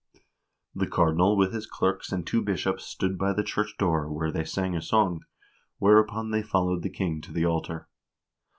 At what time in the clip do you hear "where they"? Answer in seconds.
4.11-4.43